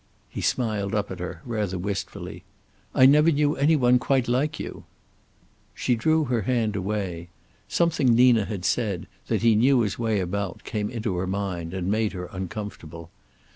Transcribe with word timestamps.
He 0.31 0.41
smiled 0.41 0.95
up 0.95 1.11
at 1.11 1.19
her, 1.19 1.43
rather 1.45 1.77
wistfully. 1.77 2.43
"I 2.95 3.05
never 3.05 3.29
knew 3.31 3.55
any 3.55 3.75
one 3.75 3.99
quite 3.99 4.27
like 4.27 4.59
you." 4.59 4.85
She 5.75 5.93
drew 5.93 6.23
her 6.23 6.41
hand 6.41 6.75
away. 6.75 7.29
Something 7.67 8.15
Nina 8.15 8.45
had 8.45 8.65
said, 8.65 9.05
that 9.27 9.43
he 9.43 9.53
knew 9.55 9.81
his 9.81 9.99
way 9.99 10.19
about, 10.19 10.63
came 10.63 10.89
into 10.89 11.17
her 11.17 11.27
mind, 11.27 11.75
and 11.75 11.91
made 11.91 12.13
her 12.13 12.25
uncomfortable. 12.31 13.11